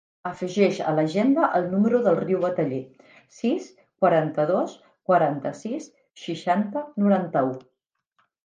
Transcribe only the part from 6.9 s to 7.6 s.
noranta-u.